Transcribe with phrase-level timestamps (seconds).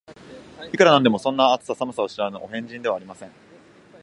[0.73, 3.31] いくら何でも、そんな、暑さ寒さを知らぬお変人ではありません